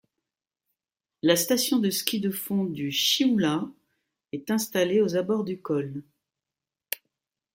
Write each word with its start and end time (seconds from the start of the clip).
La 1.21 1.35
station 1.35 1.77
de 1.77 1.91
ski 1.91 2.19
de 2.19 2.31
fond 2.31 2.63
du 2.63 2.91
Chioula 2.91 3.69
est 4.31 4.49
installée 4.49 4.99
aux 4.99 5.15
abords 5.15 5.43
du 5.43 5.61
col. 5.61 6.01